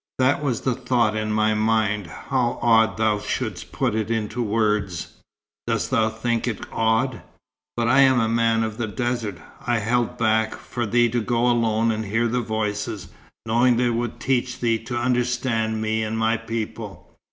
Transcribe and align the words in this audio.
"That 0.17 0.43
was 0.43 0.61
the 0.61 0.73
thought 0.73 1.15
in 1.15 1.31
my 1.31 1.53
mind. 1.53 2.07
How 2.07 2.57
odd 2.63 2.97
thou 2.97 3.19
shouldst 3.19 3.71
put 3.71 3.93
it 3.93 4.09
into 4.09 4.41
words." 4.41 5.13
"Dost 5.67 5.91
thou 5.91 6.09
think 6.09 6.47
it 6.47 6.65
odd? 6.71 7.21
But 7.77 7.87
I 7.87 7.99
am 7.99 8.19
a 8.19 8.27
man 8.27 8.63
of 8.63 8.79
the 8.79 8.87
desert. 8.87 9.37
I 9.67 9.77
held 9.77 10.17
back, 10.17 10.55
for 10.55 10.87
thee 10.87 11.07
to 11.09 11.21
go 11.21 11.45
alone 11.47 11.91
and 11.91 12.05
hear 12.05 12.27
the 12.27 12.41
voices, 12.41 13.09
knowing 13.45 13.77
they 13.77 13.91
would 13.91 14.19
teach 14.19 14.59
thee 14.59 14.79
to 14.85 14.97
understand 14.97 15.83
me 15.83 16.01
and 16.01 16.17
my 16.17 16.35
people. 16.35 17.13